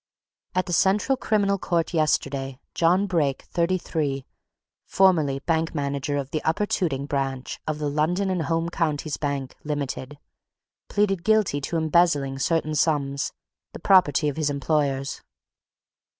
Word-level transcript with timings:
At 0.55 0.65
the 0.65 0.73
Central 0.73 1.15
Criminal 1.15 1.59
Court 1.59 1.93
yesterday, 1.93 2.57
John 2.73 3.05
Brake, 3.05 3.43
thirty 3.43 3.77
three, 3.77 4.25
formerly 4.87 5.43
manager 5.75 6.17
of 6.17 6.31
the 6.31 6.41
Upper 6.43 6.65
Tooting 6.65 7.05
branch 7.05 7.59
of 7.67 7.77
the 7.77 7.87
London 7.87 8.39
& 8.39 8.39
Home 8.49 8.69
Counties 8.71 9.17
Bank, 9.17 9.55
Ltd., 9.63 10.17
pleaded 10.89 11.23
guilty 11.23 11.61
to 11.61 11.77
embezzling 11.77 12.39
certain 12.39 12.73
sums, 12.73 13.31
the 13.73 13.79
property 13.79 14.27
of 14.27 14.37
his 14.37 14.49
employers. 14.49 15.21